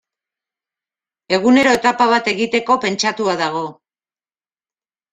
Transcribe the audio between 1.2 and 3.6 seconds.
Egunero etapa bat egiteko pentsatua